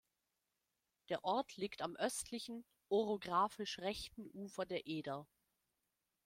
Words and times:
Der 1.09 1.23
Ort 1.23 1.57
liegt 1.57 1.83
am 1.83 1.95
östlichen, 1.95 2.65
orografisch 2.89 3.77
rechten 3.77 4.31
Ufer 4.31 4.65
der 4.65 4.87
Eder. 4.87 5.27